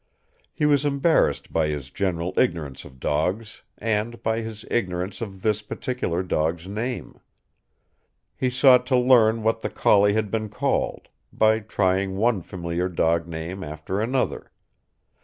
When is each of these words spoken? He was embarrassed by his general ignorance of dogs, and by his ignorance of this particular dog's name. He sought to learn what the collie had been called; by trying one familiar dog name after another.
He 0.51 0.65
was 0.65 0.83
embarrassed 0.83 1.53
by 1.53 1.67
his 1.67 1.91
general 1.91 2.33
ignorance 2.35 2.85
of 2.85 2.99
dogs, 2.99 3.61
and 3.77 4.23
by 4.23 4.41
his 4.41 4.65
ignorance 4.71 5.21
of 5.21 5.43
this 5.43 5.61
particular 5.61 6.23
dog's 6.23 6.67
name. 6.67 7.19
He 8.35 8.49
sought 8.49 8.87
to 8.87 8.97
learn 8.97 9.43
what 9.43 9.61
the 9.61 9.69
collie 9.69 10.13
had 10.13 10.31
been 10.31 10.49
called; 10.49 11.07
by 11.31 11.59
trying 11.59 12.17
one 12.17 12.41
familiar 12.41 12.89
dog 12.89 13.27
name 13.27 13.63
after 13.63 14.01
another. 14.01 14.49